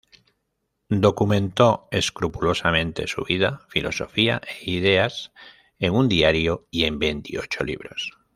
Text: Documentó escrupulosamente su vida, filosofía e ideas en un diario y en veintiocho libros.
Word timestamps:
Documentó 0.89 1.87
escrupulosamente 1.91 3.05
su 3.05 3.21
vida, 3.23 3.61
filosofía 3.69 4.41
e 4.63 4.71
ideas 4.71 5.31
en 5.77 5.93
un 5.93 6.09
diario 6.09 6.65
y 6.71 6.85
en 6.85 6.97
veintiocho 6.97 7.63
libros. 7.63 8.11